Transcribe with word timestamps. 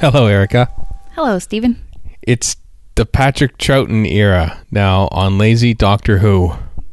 Hello, 0.00 0.26
Erika. 0.26 0.70
Hello, 1.12 1.38
Steven. 1.38 1.82
It's 2.22 2.56
the 2.96 3.06
Patrick 3.06 3.56
Troughton 3.58 4.06
era 4.10 4.62
now 4.70 5.08
on 5.10 5.38
Lazy 5.38 5.72
Doctor 5.74 6.18
Who. 6.18 6.52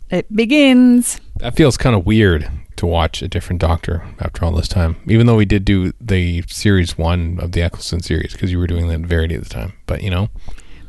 It 0.10 0.34
begins. 0.34 1.20
That 1.38 1.56
feels 1.56 1.76
kind 1.76 1.96
of 1.96 2.06
weird 2.06 2.50
to 2.78 2.86
watch 2.86 3.22
a 3.22 3.28
different 3.28 3.62
Doctor 3.62 4.06
after 4.20 4.46
all 4.46 4.52
this 4.54 4.68
time, 4.68 4.96
even 5.08 5.28
though 5.28 5.36
we 5.36 5.46
did 5.46 5.66
do 5.66 5.92
the 6.00 6.44
series 6.48 6.98
one 6.98 7.40
of 7.42 7.52
the 7.52 7.62
Eccleston 7.62 8.02
series 8.02 8.34
because 8.34 8.52
you 8.52 8.60
were 8.60 8.68
doing 8.68 8.88
that 8.88 9.02
Verity 9.02 9.36
at 9.36 9.44
the 9.44 9.50
time. 9.50 9.74
But 9.86 10.02
you 10.02 10.10
know, 10.10 10.30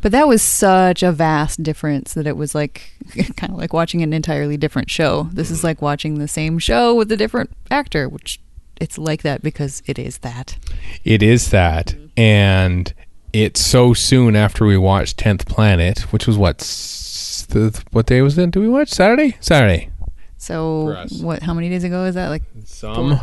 But 0.00 0.12
that 0.12 0.28
was 0.28 0.42
such 0.42 1.02
a 1.02 1.10
vast 1.10 1.62
difference 1.62 2.14
that 2.14 2.26
it 2.26 2.36
was 2.36 2.54
like 2.54 2.92
kind 3.36 3.52
of 3.52 3.58
like 3.58 3.72
watching 3.72 4.02
an 4.02 4.12
entirely 4.12 4.56
different 4.56 4.88
show. 4.90 5.28
This 5.32 5.50
is 5.50 5.64
like 5.64 5.82
watching 5.82 6.18
the 6.18 6.28
same 6.28 6.58
show 6.58 6.94
with 6.94 7.10
a 7.10 7.16
different 7.16 7.50
actor, 7.70 8.08
which 8.08 8.40
it's 8.80 8.98
like 8.98 9.22
that 9.22 9.42
because 9.42 9.82
it 9.86 9.98
is 9.98 10.18
that. 10.18 10.56
it 11.04 11.22
is 11.22 11.50
that, 11.50 11.94
and 12.16 12.92
it's 13.32 13.60
so 13.60 13.92
soon 13.94 14.36
after 14.36 14.64
we 14.64 14.76
watched 14.76 15.18
Tenth 15.18 15.46
Planet, 15.46 16.00
which 16.12 16.26
was 16.26 16.36
what 16.38 16.60
s- 16.60 17.46
the, 17.50 17.82
what 17.92 18.06
day 18.06 18.22
was 18.22 18.38
it? 18.38 18.50
Did 18.52 18.60
we 18.60 18.68
watch 18.68 18.88
Saturday? 18.90 19.36
Saturday. 19.40 19.90
So 20.38 21.06
what? 21.20 21.42
How 21.42 21.54
many 21.54 21.68
days 21.68 21.84
ago 21.84 22.04
is 22.04 22.14
that? 22.14 22.28
Like 22.28 22.42
Some. 22.64 23.18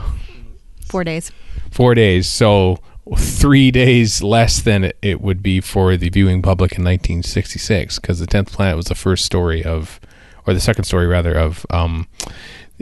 four 0.89 1.03
days. 1.03 1.31
four 1.69 1.93
days. 1.95 2.27
So 2.31 2.79
three 3.17 3.71
days 3.71 4.21
less 4.21 4.61
than 4.61 4.83
it- 4.85 4.97
it 5.01 5.21
would 5.21 5.41
be 5.43 5.59
for 5.61 5.95
the 5.97 6.09
viewing 6.09 6.41
public 6.41 6.73
in 6.73 6.83
1966, 6.83 7.99
because 7.99 8.19
the 8.19 8.27
Tenth 8.27 8.51
Planet 8.51 8.75
was 8.77 8.85
the 8.87 8.95
first 8.95 9.25
story 9.25 9.63
of, 9.63 9.99
or 10.45 10.53
the 10.53 10.59
second 10.59 10.83
story 10.85 11.07
rather 11.07 11.33
of 11.33 11.65
um, 11.69 12.07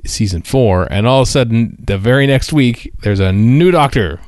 season 0.06 0.42
four, 0.42 0.92
and 0.92 1.06
all 1.08 1.22
of 1.22 1.28
a 1.28 1.32
sudden, 1.32 1.76
the 1.86 1.98
very 1.98 2.26
next 2.28 2.52
week, 2.54 2.92
there's 3.02 3.20
a 3.20 3.32
new 3.32 3.72
Doctor. 3.72 4.20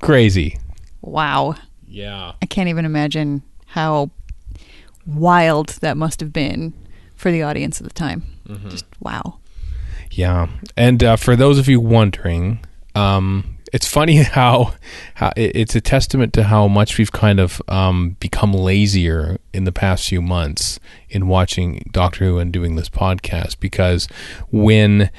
Crazy. 0.00 0.58
Wow. 1.02 1.54
Yeah. 1.86 2.32
I 2.42 2.46
can't 2.46 2.68
even 2.68 2.84
imagine 2.84 3.42
how 3.66 4.10
wild 5.06 5.68
that 5.80 5.96
must 5.96 6.20
have 6.20 6.32
been 6.32 6.74
for 7.16 7.30
the 7.30 7.42
audience 7.42 7.80
at 7.80 7.86
the 7.86 7.92
time. 7.94 8.24
Just 8.68 8.86
wow. 9.00 9.38
Yeah, 10.10 10.48
and 10.76 11.02
uh, 11.04 11.16
for 11.16 11.36
those 11.36 11.58
of 11.58 11.68
you 11.68 11.78
wondering, 11.80 12.64
um, 12.94 13.58
it's 13.72 13.86
funny 13.86 14.16
how 14.22 14.74
how 15.14 15.32
it's 15.36 15.76
a 15.76 15.80
testament 15.80 16.32
to 16.34 16.44
how 16.44 16.66
much 16.66 16.98
we've 16.98 17.12
kind 17.12 17.38
of 17.38 17.62
um, 17.68 18.16
become 18.18 18.52
lazier 18.52 19.38
in 19.52 19.64
the 19.64 19.72
past 19.72 20.08
few 20.08 20.20
months 20.20 20.80
in 21.08 21.28
watching 21.28 21.88
Doctor 21.92 22.24
Who 22.24 22.38
and 22.38 22.52
doing 22.52 22.74
this 22.74 22.88
podcast. 22.88 23.60
Because 23.60 24.08
when 24.50 25.10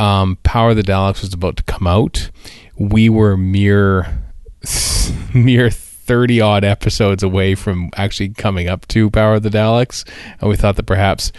um, 0.00 0.38
Power 0.42 0.70
of 0.70 0.76
the 0.76 0.82
Daleks 0.82 1.22
was 1.22 1.32
about 1.32 1.56
to 1.56 1.62
come 1.64 1.86
out, 1.86 2.30
we 2.76 3.08
were 3.08 3.36
mere 3.36 4.18
mere 5.34 5.70
30 5.70 6.40
odd 6.40 6.64
episodes 6.64 7.22
away 7.22 7.54
from 7.54 7.90
actually 7.96 8.30
coming 8.30 8.68
up 8.68 8.86
to 8.88 9.10
Power 9.10 9.34
of 9.34 9.42
the 9.42 9.48
Daleks. 9.48 10.08
And 10.40 10.50
we 10.50 10.56
thought 10.56 10.76
that 10.76 10.86
perhaps 10.86 11.32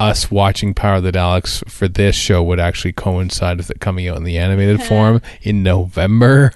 us 0.00 0.30
watching 0.30 0.74
Power 0.74 0.96
of 0.96 1.02
the 1.02 1.12
Daleks 1.12 1.68
for 1.68 1.88
this 1.88 2.14
show 2.14 2.42
would 2.42 2.60
actually 2.60 2.92
coincide 2.92 3.56
with 3.56 3.70
it 3.70 3.80
coming 3.80 4.08
out 4.08 4.16
in 4.16 4.24
the 4.24 4.38
animated 4.38 4.82
form 4.84 5.20
in 5.42 5.62
November. 5.62 6.52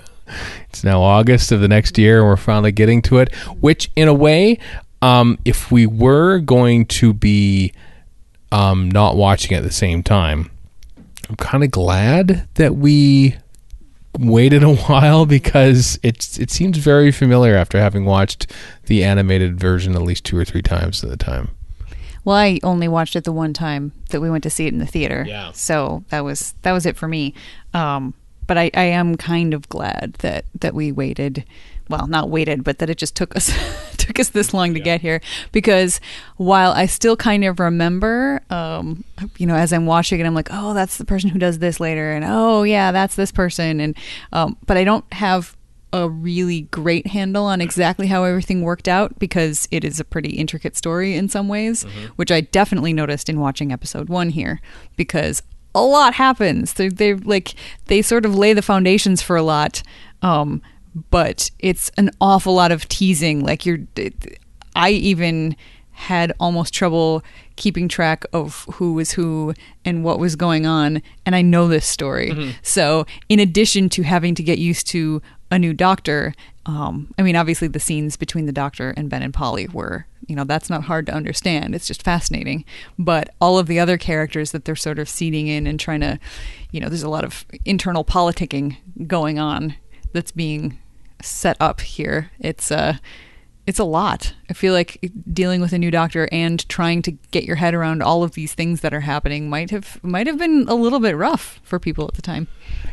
It's 0.70 0.84
now 0.84 1.02
August 1.02 1.52
of 1.52 1.60
the 1.60 1.68
next 1.68 1.98
year, 1.98 2.20
and 2.20 2.28
we're 2.28 2.36
finally 2.36 2.72
getting 2.72 3.02
to 3.02 3.18
it. 3.18 3.34
Which, 3.60 3.90
in 3.96 4.08
a 4.08 4.14
way, 4.14 4.58
um, 5.02 5.38
if 5.44 5.70
we 5.70 5.86
were 5.86 6.38
going 6.38 6.86
to 6.86 7.12
be 7.12 7.72
um, 8.52 8.90
not 8.90 9.16
watching 9.16 9.56
at 9.56 9.64
the 9.64 9.72
same 9.72 10.02
time, 10.02 10.50
I'm 11.32 11.36
kind 11.36 11.64
of 11.64 11.70
glad 11.70 12.46
that 12.56 12.76
we 12.76 13.36
waited 14.18 14.62
a 14.62 14.74
while 14.74 15.24
because 15.24 15.98
it's 16.02 16.38
it 16.38 16.50
seems 16.50 16.76
very 16.76 17.10
familiar 17.10 17.54
after 17.54 17.78
having 17.78 18.04
watched 18.04 18.52
the 18.84 19.02
animated 19.02 19.58
version 19.58 19.94
at 19.94 20.02
least 20.02 20.24
two 20.24 20.36
or 20.36 20.44
three 20.44 20.60
times 20.60 21.02
at 21.02 21.08
the 21.08 21.16
time. 21.16 21.48
Well, 22.26 22.36
I 22.36 22.60
only 22.62 22.86
watched 22.86 23.16
it 23.16 23.24
the 23.24 23.32
one 23.32 23.54
time 23.54 23.92
that 24.10 24.20
we 24.20 24.28
went 24.28 24.42
to 24.42 24.50
see 24.50 24.66
it 24.66 24.74
in 24.74 24.78
the 24.78 24.86
theater. 24.86 25.24
Yeah. 25.26 25.52
So 25.52 26.04
that 26.10 26.22
was 26.22 26.52
that 26.60 26.72
was 26.72 26.84
it 26.84 26.98
for 26.98 27.08
me. 27.08 27.32
Um, 27.72 28.12
but 28.46 28.58
I, 28.58 28.70
I 28.74 28.84
am 28.84 29.16
kind 29.16 29.54
of 29.54 29.66
glad 29.70 30.16
that 30.18 30.44
that 30.60 30.74
we 30.74 30.92
waited. 30.92 31.46
Well, 31.88 32.08
not 32.08 32.28
waited, 32.28 32.62
but 32.62 32.78
that 32.80 32.90
it 32.90 32.98
just 32.98 33.16
took 33.16 33.34
us 33.34 33.48
took 34.12 34.20
us 34.20 34.28
this 34.30 34.52
long 34.52 34.74
to 34.74 34.80
get 34.80 35.00
here. 35.00 35.20
Because 35.52 36.00
while 36.36 36.72
I 36.72 36.86
still 36.86 37.16
kind 37.16 37.44
of 37.44 37.58
remember, 37.58 38.40
um, 38.50 39.04
you 39.38 39.46
know, 39.46 39.54
as 39.54 39.72
I'm 39.72 39.86
watching 39.86 40.20
it, 40.20 40.26
I'm 40.26 40.34
like, 40.34 40.48
oh, 40.50 40.74
that's 40.74 40.98
the 40.98 41.04
person 41.04 41.30
who 41.30 41.38
does 41.38 41.58
this 41.58 41.80
later, 41.80 42.12
and 42.12 42.24
oh 42.26 42.62
yeah, 42.62 42.92
that's 42.92 43.14
this 43.16 43.32
person, 43.32 43.80
and 43.80 43.96
um, 44.32 44.56
but 44.66 44.76
I 44.76 44.84
don't 44.84 45.10
have 45.12 45.56
a 45.94 46.08
really 46.08 46.62
great 46.62 47.08
handle 47.08 47.44
on 47.44 47.60
exactly 47.60 48.06
how 48.06 48.24
everything 48.24 48.62
worked 48.62 48.88
out 48.88 49.18
because 49.18 49.68
it 49.70 49.84
is 49.84 50.00
a 50.00 50.04
pretty 50.04 50.30
intricate 50.30 50.74
story 50.74 51.14
in 51.14 51.28
some 51.28 51.48
ways, 51.48 51.82
which 52.16 52.30
I 52.32 52.40
definitely 52.40 52.94
noticed 52.94 53.28
in 53.28 53.38
watching 53.38 53.72
episode 53.72 54.08
one 54.08 54.30
here 54.30 54.62
because 54.96 55.42
a 55.74 55.82
lot 55.82 56.14
happens. 56.14 56.74
They 56.74 56.88
they 56.88 57.14
like 57.14 57.54
they 57.86 58.02
sort 58.02 58.24
of 58.24 58.34
lay 58.34 58.52
the 58.54 58.62
foundations 58.62 59.22
for 59.22 59.36
a 59.36 59.42
lot, 59.42 59.82
um, 60.22 60.62
but 61.10 61.50
it's 61.58 61.90
an 61.96 62.10
awful 62.20 62.54
lot 62.54 62.72
of 62.72 62.88
teasing. 62.88 63.44
Like 63.44 63.64
you're, 63.66 63.78
I 64.74 64.90
even 64.90 65.56
had 65.92 66.32
almost 66.40 66.74
trouble 66.74 67.22
keeping 67.56 67.86
track 67.86 68.24
of 68.32 68.64
who 68.74 68.94
was 68.94 69.12
who 69.12 69.54
and 69.84 70.02
what 70.02 70.18
was 70.18 70.36
going 70.36 70.66
on 70.66 71.02
and 71.26 71.36
I 71.36 71.42
know 71.42 71.68
this 71.68 71.86
story. 71.86 72.30
So, 72.62 73.06
in 73.28 73.38
addition 73.38 73.88
to 73.90 74.02
having 74.02 74.34
to 74.34 74.42
get 74.42 74.58
used 74.58 74.86
to 74.88 75.20
a 75.50 75.58
new 75.58 75.74
doctor, 75.74 76.34
um, 76.64 77.12
I 77.18 77.22
mean 77.22 77.36
obviously 77.36 77.68
the 77.68 77.78
scenes 77.78 78.16
between 78.16 78.46
the 78.46 78.52
doctor 78.52 78.94
and 78.96 79.10
Ben 79.10 79.22
and 79.22 79.34
Polly 79.34 79.68
were, 79.68 80.06
you 80.26 80.34
know, 80.34 80.44
that's 80.44 80.70
not 80.70 80.84
hard 80.84 81.06
to 81.06 81.14
understand. 81.14 81.74
It's 81.74 81.86
just 81.86 82.02
fascinating. 82.02 82.64
But 82.98 83.30
all 83.40 83.58
of 83.58 83.66
the 83.66 83.78
other 83.78 83.98
characters 83.98 84.52
that 84.52 84.64
they're 84.64 84.74
sort 84.74 84.98
of 84.98 85.08
seeding 85.08 85.46
in 85.46 85.66
and 85.66 85.78
trying 85.78 86.00
to, 86.00 86.18
you 86.70 86.80
know, 86.80 86.88
there's 86.88 87.02
a 87.02 87.10
lot 87.10 87.24
of 87.24 87.44
internal 87.64 88.04
politicking 88.04 88.76
going 89.06 89.38
on 89.38 89.76
that's 90.12 90.32
being 90.32 90.78
set 91.22 91.56
up 91.60 91.80
here. 91.80 92.30
It's 92.38 92.70
uh 92.70 92.98
it's 93.66 93.78
a 93.78 93.84
lot. 93.84 94.34
I 94.50 94.54
feel 94.54 94.72
like 94.74 95.10
dealing 95.32 95.60
with 95.60 95.72
a 95.72 95.78
new 95.78 95.90
doctor 95.90 96.28
and 96.32 96.68
trying 96.68 97.00
to 97.02 97.12
get 97.30 97.44
your 97.44 97.56
head 97.56 97.74
around 97.74 98.02
all 98.02 98.24
of 98.24 98.32
these 98.32 98.54
things 98.54 98.80
that 98.80 98.92
are 98.92 99.00
happening 99.00 99.48
might 99.48 99.70
have 99.70 100.02
might 100.02 100.26
have 100.26 100.38
been 100.38 100.66
a 100.68 100.74
little 100.74 100.98
bit 100.98 101.16
rough 101.16 101.60
for 101.62 101.78
people 101.78 102.06
at 102.06 102.14
the 102.14 102.22
time. 102.22 102.48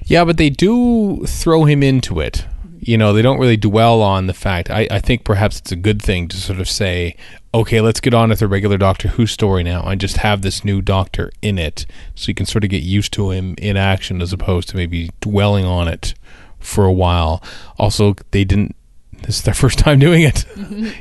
Yeah, 0.06 0.26
but 0.26 0.38
they 0.38 0.50
do 0.50 1.26
throw 1.26 1.66
him 1.66 1.82
into 1.82 2.20
it. 2.20 2.46
You 2.82 2.98
know, 2.98 3.12
they 3.12 3.22
don't 3.22 3.40
really 3.40 3.58
dwell 3.58 4.02
on 4.02 4.28
the 4.28 4.34
fact. 4.34 4.70
I, 4.70 4.88
I 4.90 5.00
think 5.00 5.26
perhaps 5.26 5.60
it's 5.60 5.72
a 5.72 5.76
good 5.76 6.02
thing 6.02 6.30
to 6.30 6.38
sort 6.38 6.60
of 6.60 6.70
say, 6.70 7.18
okay, 7.54 7.82
let's 7.82 8.00
get 8.00 8.14
on 8.14 8.30
with 8.30 8.40
the 8.40 8.48
regular 8.48 8.78
Doctor 8.78 9.10
Who 9.10 9.26
story 9.26 9.64
now 9.64 9.84
and 9.84 10.00
just 10.00 10.18
have 10.18 10.44
this 10.44 10.64
new 10.64 10.82
Doctor 10.82 11.32
in 11.42 11.58
it 11.58 11.86
so 12.16 12.30
you 12.30 12.36
can 12.36 12.46
sort 12.46 12.64
of 12.64 12.70
get 12.70 12.84
used 12.84 13.12
to 13.14 13.32
him 13.32 13.56
in 13.58 13.76
action 13.76 14.22
as 14.22 14.32
opposed 14.32 14.70
to 14.70 14.78
maybe 14.78 15.10
dwelling 15.20 15.66
on 15.66 15.88
it 15.88 16.14
for 16.60 16.86
a 16.86 16.94
while. 16.94 17.44
Also, 17.78 18.16
they 18.32 18.44
didn't. 18.44 18.76
This 19.24 19.38
is 19.38 19.44
their 19.44 19.54
first 19.66 19.80
time 19.80 20.00
doing 20.00 20.22
it, 20.22 20.46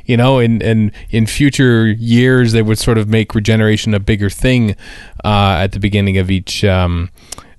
you 0.04 0.16
know. 0.16 0.38
And 0.38 0.62
and 0.62 0.92
in 1.10 1.26
future 1.26 1.86
years, 1.88 2.52
they 2.52 2.62
would 2.62 2.78
sort 2.78 2.98
of 2.98 3.08
make 3.08 3.34
regeneration 3.34 3.94
a 3.94 4.00
bigger 4.00 4.30
thing 4.30 4.72
uh, 5.24 5.58
at 5.60 5.72
the 5.72 5.80
beginning 5.80 6.19
of 6.19 6.30
each 6.30 6.64
um, 6.64 7.10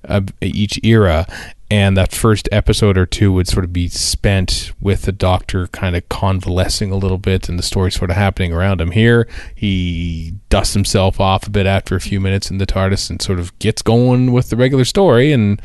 of 0.04 0.28
each 0.40 0.80
era, 0.82 1.26
and 1.70 1.96
that 1.96 2.12
first 2.12 2.48
episode 2.50 2.98
or 2.98 3.06
two 3.06 3.32
would 3.32 3.46
sort 3.46 3.64
of 3.64 3.72
be 3.72 3.88
spent 3.88 4.72
with 4.80 5.02
the 5.02 5.12
doctor 5.12 5.68
kind 5.68 5.94
of 5.94 6.08
convalescing 6.08 6.90
a 6.90 6.96
little 6.96 7.18
bit 7.18 7.48
and 7.48 7.58
the 7.58 7.62
story 7.62 7.92
sort 7.92 8.10
of 8.10 8.16
happening 8.16 8.52
around 8.52 8.80
him. 8.80 8.90
Here, 8.90 9.28
he 9.54 10.34
dusts 10.48 10.74
himself 10.74 11.20
off 11.20 11.46
a 11.46 11.50
bit 11.50 11.66
after 11.66 11.94
a 11.94 12.00
few 12.00 12.20
minutes 12.20 12.50
in 12.50 12.58
the 12.58 12.66
TARDIS 12.66 13.08
and 13.08 13.22
sort 13.22 13.38
of 13.38 13.56
gets 13.60 13.82
going 13.82 14.32
with 14.32 14.50
the 14.50 14.56
regular 14.56 14.84
story, 14.84 15.32
and 15.32 15.62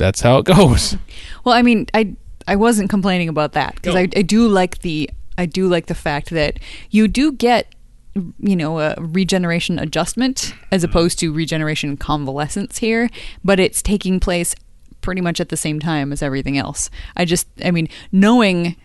that's 0.00 0.20
how 0.20 0.38
it 0.38 0.46
goes. 0.46 0.96
Well, 1.42 1.54
I 1.54 1.62
mean, 1.62 1.86
I 1.94 2.14
I 2.46 2.56
wasn't 2.56 2.90
complaining 2.90 3.30
about 3.30 3.52
that 3.52 3.76
because 3.76 3.94
No. 3.94 4.00
I, 4.00 4.08
I 4.14 4.22
do 4.22 4.46
like 4.46 4.80
the 4.80 5.08
I 5.38 5.46
do 5.46 5.68
like 5.68 5.86
the 5.86 5.94
fact 5.94 6.28
that 6.30 6.58
you 6.90 7.08
do 7.08 7.32
get 7.32 7.74
you 8.38 8.56
know 8.56 8.78
a 8.80 8.94
regeneration 8.98 9.78
adjustment 9.78 10.52
as 10.70 10.82
mm-hmm. 10.82 10.90
opposed 10.90 11.18
to 11.20 11.32
regeneration 11.32 11.96
convalescence 11.96 12.78
here, 12.78 13.08
but 13.42 13.58
it's 13.58 13.80
taking 13.80 14.20
place 14.20 14.54
pretty 15.00 15.22
much 15.22 15.40
at 15.40 15.48
the 15.48 15.56
same 15.56 15.80
time 15.80 16.12
as 16.12 16.22
everything 16.22 16.58
else. 16.58 16.90
I 17.16 17.24
just 17.24 17.46
I 17.64 17.70
mean 17.70 17.88
knowing 18.12 18.76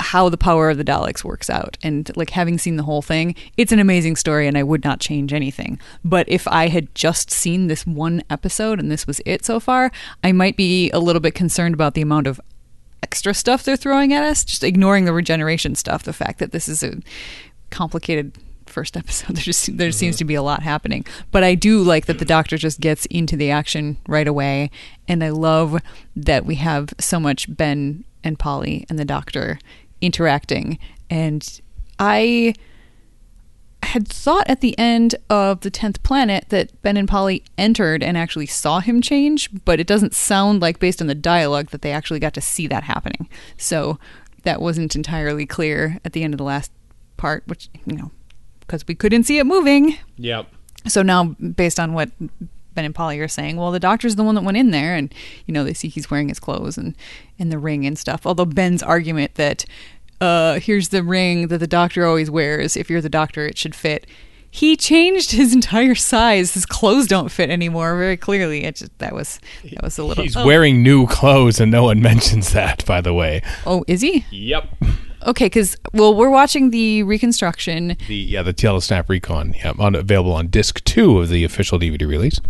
how 0.00 0.28
the 0.28 0.36
power 0.36 0.70
of 0.70 0.78
the 0.78 0.84
Daleks 0.84 1.22
works 1.22 1.50
out 1.50 1.76
and 1.82 2.10
like 2.16 2.30
having 2.30 2.58
seen 2.58 2.76
the 2.76 2.82
whole 2.82 3.02
thing, 3.02 3.34
it's 3.56 3.72
an 3.72 3.78
amazing 3.78 4.16
story 4.16 4.48
and 4.48 4.56
I 4.56 4.62
would 4.62 4.84
not 4.84 5.00
change 5.00 5.32
anything. 5.32 5.78
But 6.04 6.28
if 6.28 6.48
I 6.48 6.68
had 6.68 6.92
just 6.94 7.30
seen 7.30 7.66
this 7.66 7.86
one 7.86 8.22
episode 8.30 8.80
and 8.80 8.90
this 8.90 9.06
was 9.06 9.20
it 9.26 9.44
so 9.44 9.60
far, 9.60 9.92
I 10.24 10.32
might 10.32 10.56
be 10.56 10.90
a 10.90 10.98
little 10.98 11.20
bit 11.20 11.34
concerned 11.34 11.74
about 11.74 11.94
the 11.94 12.02
amount 12.02 12.26
of 12.26 12.40
extra 13.02 13.34
stuff 13.34 13.62
they're 13.62 13.76
throwing 13.76 14.12
at 14.12 14.24
us, 14.24 14.44
just 14.44 14.64
ignoring 14.64 15.04
the 15.04 15.12
regeneration 15.12 15.74
stuff, 15.74 16.02
the 16.02 16.12
fact 16.12 16.38
that 16.38 16.52
this 16.52 16.68
is 16.68 16.82
a 16.82 16.94
complicated 17.70 18.32
first 18.66 18.96
episode. 18.96 19.36
There 19.36 19.42
just 19.42 19.76
there 19.76 19.92
seems 19.92 20.16
mm-hmm. 20.16 20.18
to 20.18 20.24
be 20.24 20.34
a 20.34 20.42
lot 20.42 20.62
happening. 20.62 21.04
But 21.30 21.44
I 21.44 21.54
do 21.54 21.82
like 21.82 22.06
that 22.06 22.18
the 22.18 22.24
doctor 22.24 22.56
just 22.56 22.80
gets 22.80 23.06
into 23.06 23.36
the 23.36 23.50
action 23.50 23.98
right 24.06 24.28
away 24.28 24.70
and 25.08 25.22
I 25.22 25.30
love 25.30 25.80
that 26.16 26.46
we 26.46 26.54
have 26.56 26.94
so 26.98 27.20
much 27.20 27.54
Ben 27.54 28.04
and 28.22 28.38
Polly 28.38 28.86
and 28.88 28.98
the 28.98 29.04
doctor 29.04 29.58
interacting. 30.00 30.78
And 31.08 31.60
I 31.98 32.54
had 33.82 34.06
thought 34.06 34.48
at 34.48 34.60
the 34.60 34.78
end 34.78 35.16
of 35.28 35.60
the 35.60 35.70
10th 35.70 36.02
planet 36.02 36.44
that 36.50 36.80
Ben 36.82 36.96
and 36.96 37.08
Polly 37.08 37.42
entered 37.58 38.02
and 38.02 38.16
actually 38.16 38.46
saw 38.46 38.80
him 38.80 39.00
change, 39.00 39.50
but 39.64 39.80
it 39.80 39.86
doesn't 39.86 40.14
sound 40.14 40.62
like, 40.62 40.78
based 40.78 41.00
on 41.00 41.08
the 41.08 41.14
dialogue, 41.14 41.70
that 41.70 41.82
they 41.82 41.90
actually 41.90 42.20
got 42.20 42.34
to 42.34 42.40
see 42.40 42.66
that 42.68 42.84
happening. 42.84 43.28
So 43.56 43.98
that 44.44 44.60
wasn't 44.60 44.94
entirely 44.94 45.46
clear 45.46 45.98
at 46.04 46.12
the 46.12 46.22
end 46.22 46.34
of 46.34 46.38
the 46.38 46.44
last 46.44 46.70
part, 47.16 47.42
which, 47.46 47.68
you 47.84 47.96
know, 47.96 48.10
because 48.60 48.86
we 48.86 48.94
couldn't 48.94 49.24
see 49.24 49.38
it 49.38 49.44
moving. 49.44 49.96
Yep. 50.18 50.46
So 50.86 51.02
now, 51.02 51.24
based 51.24 51.80
on 51.80 51.92
what 51.92 52.10
Ben 52.80 52.86
and 52.86 52.94
Polly 52.94 53.20
are 53.20 53.28
saying, 53.28 53.58
well, 53.58 53.72
the 53.72 53.78
doctor's 53.78 54.16
the 54.16 54.22
one 54.22 54.34
that 54.36 54.40
went 54.42 54.56
in 54.56 54.70
there, 54.70 54.94
and 54.94 55.14
you 55.44 55.52
know 55.52 55.64
they 55.64 55.74
see 55.74 55.88
he's 55.88 56.10
wearing 56.10 56.30
his 56.30 56.40
clothes 56.40 56.78
and 56.78 56.96
and 57.38 57.52
the 57.52 57.58
ring 57.58 57.84
and 57.84 57.98
stuff. 57.98 58.24
Although 58.24 58.46
Ben's 58.46 58.82
argument 58.82 59.34
that 59.34 59.66
uh, 60.18 60.60
here's 60.60 60.88
the 60.88 61.02
ring 61.02 61.48
that 61.48 61.58
the 61.58 61.66
doctor 61.66 62.06
always 62.06 62.30
wears. 62.30 62.78
If 62.78 62.88
you're 62.88 63.02
the 63.02 63.10
doctor, 63.10 63.44
it 63.44 63.58
should 63.58 63.74
fit. 63.74 64.06
He 64.50 64.78
changed 64.78 65.32
his 65.32 65.52
entire 65.52 65.94
size. 65.94 66.54
His 66.54 66.64
clothes 66.64 67.06
don't 67.06 67.30
fit 67.30 67.50
anymore. 67.50 67.98
Very 67.98 68.16
clearly, 68.16 68.64
it 68.64 68.76
just 68.76 68.96
that 68.98 69.12
was 69.12 69.40
that 69.62 69.82
was 69.82 69.98
a 69.98 70.04
little. 70.04 70.24
He's 70.24 70.34
oh. 70.34 70.46
wearing 70.46 70.82
new 70.82 71.06
clothes, 71.06 71.60
and 71.60 71.70
no 71.70 71.82
one 71.82 72.00
mentions 72.10 72.54
that. 72.54 72.86
By 72.86 73.02
the 73.02 73.12
way. 73.12 73.42
Oh, 73.66 73.84
is 73.88 74.00
he? 74.00 74.24
Yep. 74.30 74.70
Okay, 75.26 75.46
because 75.46 75.76
well, 75.92 76.14
we're 76.14 76.30
watching 76.30 76.70
the 76.70 77.02
reconstruction. 77.02 77.96
The 78.08 78.14
yeah, 78.14 78.42
the 78.42 78.54
Telesnap 78.54 79.08
Recon, 79.08 79.54
yeah, 79.54 79.72
on, 79.78 79.94
available 79.94 80.32
on 80.32 80.48
disc 80.48 80.82
two 80.84 81.18
of 81.20 81.28
the 81.28 81.44
official 81.44 81.78
DVD 81.78 82.08
release. 82.08 82.40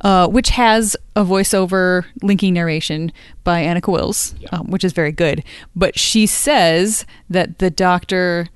uh, 0.00 0.26
which 0.28 0.50
has 0.50 0.96
a 1.16 1.24
voiceover 1.24 2.04
linking 2.22 2.54
narration 2.54 3.12
by 3.44 3.62
Anneke 3.62 3.92
Wills, 3.92 4.34
um, 4.52 4.70
which 4.70 4.84
is 4.84 4.92
very 4.92 5.12
good. 5.12 5.44
But 5.76 5.98
she 5.98 6.26
says 6.26 7.04
that 7.28 7.58
the 7.58 7.70
doctor 7.70 8.48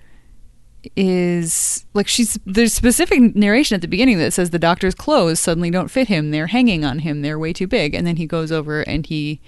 is 0.96 1.84
like 1.92 2.08
she's 2.08 2.38
there's 2.46 2.72
specific 2.72 3.34
narration 3.34 3.74
at 3.74 3.80
the 3.82 3.88
beginning 3.88 4.16
that 4.18 4.32
says 4.32 4.50
the 4.50 4.58
doctor's 4.58 4.94
clothes 4.94 5.40
suddenly 5.40 5.70
don't 5.70 5.90
fit 5.90 6.06
him 6.08 6.30
they're 6.30 6.46
hanging 6.46 6.84
on 6.84 7.00
him 7.00 7.20
they're 7.20 7.38
way 7.38 7.52
too 7.52 7.66
big 7.66 7.94
and 7.94 8.06
then 8.06 8.16
he 8.16 8.26
goes 8.26 8.52
over 8.52 8.82
and 8.82 9.06
he 9.06 9.40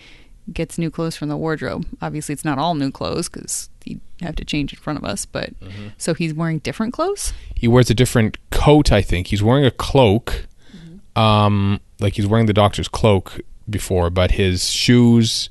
gets 0.52 0.79
new 0.79 0.91
clothes 0.91 1.17
from 1.17 1.29
the 1.29 1.37
wardrobe 1.37 1.87
obviously 2.02 2.32
it's 2.32 2.44
not 2.44 2.58
all 2.58 2.75
new 2.75 2.91
clothes 2.91 3.29
because 3.29 3.69
he'd 3.85 4.00
have 4.20 4.37
to 4.37 4.44
change 4.44 4.73
in 4.73 4.79
front 4.79 4.99
of 4.99 5.05
us 5.05 5.25
but 5.25 5.58
mm-hmm. 5.61 5.88
so 5.97 6.14
he's 6.14 6.35
wearing 6.35 6.58
different 6.58 6.93
clothes 6.93 7.32
He 7.55 7.69
wears 7.69 7.91
a 7.91 7.94
different 7.94 8.38
coat. 8.50 8.91
I 8.91 9.02
think 9.02 9.26
he's 9.26 9.43
wearing 9.43 9.64
a 9.67 9.70
cloak. 9.70 10.47
Mm-hmm. 10.75 11.20
Um, 11.20 11.81
like 11.99 12.14
he's 12.14 12.26
wearing 12.26 12.47
the 12.47 12.52
doctor's 12.52 12.88
cloak 12.88 13.41
before, 13.69 14.11
but 14.11 14.32
his 14.32 14.70
shoes, 14.70 15.50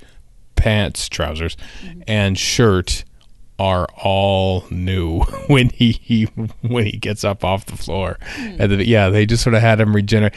pants, 0.55 1.07
trousers, 1.07 1.55
mm-hmm. 1.83 2.01
and 2.07 2.37
shirt 2.37 3.03
are 3.59 3.87
all 4.03 4.65
new 4.71 5.19
when 5.47 5.69
he, 5.69 5.91
he 5.91 6.23
when 6.61 6.85
he 6.85 6.97
gets 6.97 7.23
up 7.23 7.43
off 7.43 7.65
the 7.65 7.77
floor. 7.77 8.17
Hmm. 8.35 8.55
And 8.59 8.71
the, 8.71 8.87
yeah, 8.87 9.09
they 9.09 9.25
just 9.25 9.43
sort 9.43 9.53
of 9.53 9.61
had 9.61 9.79
him 9.79 9.95
regenerate. 9.95 10.33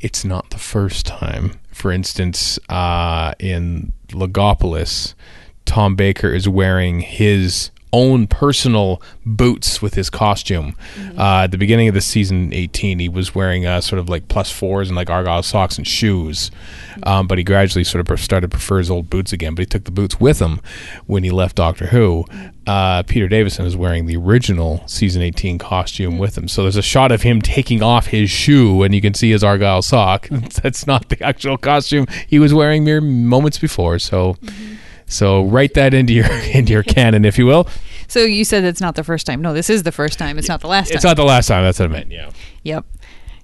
It's 0.00 0.24
not 0.24 0.50
the 0.50 0.58
first 0.58 1.06
time. 1.06 1.58
For 1.78 1.92
instance, 1.92 2.58
uh, 2.68 3.34
in 3.38 3.92
Logopolis, 4.08 5.14
Tom 5.64 5.94
Baker 5.94 6.34
is 6.34 6.48
wearing 6.48 7.02
his 7.02 7.70
own 7.92 8.26
personal 8.26 9.02
boots 9.24 9.80
with 9.80 9.94
his 9.94 10.10
costume. 10.10 10.74
Uh, 11.16 11.42
at 11.44 11.50
the 11.50 11.58
beginning 11.58 11.88
of 11.88 11.94
the 11.94 12.00
season 12.00 12.52
18, 12.52 12.98
he 12.98 13.08
was 13.08 13.34
wearing 13.34 13.66
uh, 13.66 13.80
sort 13.80 13.98
of 13.98 14.08
like 14.08 14.28
plus 14.28 14.50
fours 14.50 14.88
and 14.88 14.96
like 14.96 15.10
argyle 15.10 15.42
socks 15.42 15.76
and 15.78 15.86
shoes. 15.86 16.50
Um, 17.04 17.26
but 17.26 17.38
he 17.38 17.44
gradually 17.44 17.84
sort 17.84 18.08
of 18.08 18.20
started 18.20 18.50
to 18.50 18.56
prefer 18.56 18.78
his 18.78 18.90
old 18.90 19.08
boots 19.08 19.32
again. 19.32 19.54
But 19.54 19.62
he 19.62 19.66
took 19.66 19.84
the 19.84 19.90
boots 19.90 20.20
with 20.20 20.40
him 20.40 20.60
when 21.06 21.24
he 21.24 21.30
left 21.30 21.56
Doctor 21.56 21.86
Who. 21.86 22.24
Uh, 22.66 23.02
Peter 23.04 23.28
Davison 23.28 23.64
is 23.64 23.76
wearing 23.76 24.06
the 24.06 24.16
original 24.16 24.82
season 24.86 25.22
18 25.22 25.58
costume 25.58 26.18
with 26.18 26.36
him. 26.36 26.48
So 26.48 26.62
there's 26.62 26.76
a 26.76 26.82
shot 26.82 27.12
of 27.12 27.22
him 27.22 27.40
taking 27.40 27.82
off 27.82 28.08
his 28.08 28.30
shoe, 28.30 28.82
and 28.82 28.94
you 28.94 29.00
can 29.00 29.14
see 29.14 29.30
his 29.30 29.42
argyle 29.42 29.80
sock. 29.82 30.28
That's 30.30 30.86
not 30.86 31.08
the 31.08 31.22
actual 31.22 31.56
costume 31.56 32.06
he 32.26 32.38
was 32.38 32.52
wearing 32.52 32.84
mere 32.84 33.00
moments 33.00 33.58
before. 33.58 33.98
So. 33.98 34.36
So 35.08 35.44
write 35.44 35.74
that 35.74 35.94
into 35.94 36.12
your 36.12 36.30
into 36.52 36.72
your 36.72 36.82
canon, 36.82 37.24
if 37.24 37.38
you 37.38 37.46
will. 37.46 37.68
so 38.08 38.20
you 38.20 38.44
said 38.44 38.64
it's 38.64 38.80
not 38.80 38.94
the 38.94 39.04
first 39.04 39.26
time 39.26 39.42
no 39.42 39.52
this 39.52 39.68
is 39.68 39.82
the 39.82 39.92
first 39.92 40.18
time 40.18 40.38
it's 40.38 40.48
not 40.48 40.60
the 40.60 40.68
last 40.68 40.88
time. 40.88 40.94
It's 40.96 41.02
time 41.02 41.10
not 41.10 41.16
the 41.16 41.24
last 41.24 41.46
time. 41.48 41.64
That's 41.64 41.78
what 41.78 41.90
I 41.90 41.92
meant. 41.92 42.10
Yeah. 42.10 42.30
Yep. 42.64 42.84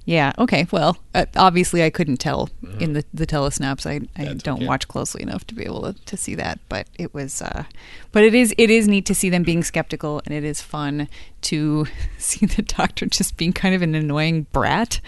Yeah. 0.07 0.33
Okay. 0.39 0.67
Well, 0.71 0.99
uh, 1.15 1.25
obviously, 1.35 1.83
I 1.83 1.89
couldn't 1.89 2.19
tell 2.19 2.51
in 2.79 2.93
the 2.93 3.05
the 3.15 3.27
telesnaps. 3.27 3.87
I, 3.87 4.07
I 4.21 4.27
That's 4.27 4.43
don't 4.43 4.59
okay. 4.59 4.67
watch 4.67 4.87
closely 4.87 5.23
enough 5.23 5.47
to 5.47 5.55
be 5.55 5.65
able 5.65 5.81
to, 5.81 6.05
to 6.05 6.17
see 6.17 6.35
that. 6.35 6.61
But 6.69 6.89
it 6.99 7.15
was. 7.15 7.41
Uh, 7.41 7.65
but 8.13 8.23
it 8.23 8.35
is 8.35 8.55
it 8.59 8.69
is 8.71 8.87
neat 8.87 9.07
to 9.07 9.15
see 9.15 9.31
them 9.31 9.45
being 9.45 9.63
skeptical, 9.65 10.21
and 10.27 10.35
it 10.35 10.45
is 10.45 10.61
fun 10.61 11.09
to 11.43 11.87
see 12.19 12.45
the 12.45 12.61
doctor 12.61 13.07
just 13.07 13.39
being 13.39 13.55
kind 13.55 13.75
of 13.75 13.81
an 13.81 13.95
annoying 13.95 14.47
brat 14.53 15.01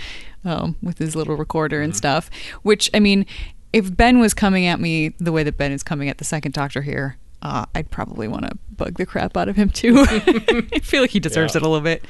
um, 0.47 0.77
with 0.83 0.97
his 0.97 1.15
little 1.15 1.37
recorder 1.37 1.83
and 1.83 1.95
stuff. 1.95 2.31
Which 2.63 2.89
I 2.95 3.01
mean, 3.01 3.27
if 3.73 3.95
Ben 3.97 4.19
was 4.19 4.35
coming 4.35 4.67
at 4.67 4.81
me 4.81 5.11
the 5.19 5.33
way 5.33 5.43
that 5.43 5.57
Ben 5.57 5.73
is 5.73 5.83
coming 5.83 6.09
at 6.09 6.19
the 6.19 6.25
second 6.25 6.53
Doctor 6.53 6.83
here. 6.83 7.17
Uh, 7.43 7.67
I'd 7.75 7.91
probably 7.91 8.27
want 8.29 8.45
to 8.47 8.57
bug 8.77 8.97
the 8.97 9.05
crap 9.07 9.37
out 9.37 9.49
of 9.49 9.57
him 9.57 9.69
too. 9.69 9.99
I 10.09 10.81
feel 10.83 11.03
like 11.03 11.11
he 11.11 11.21
deserves 11.21 11.55
Yeah. 11.55 11.59
it 11.59 11.63
a 11.63 11.69
little 11.69 11.85
bit. 11.85 12.05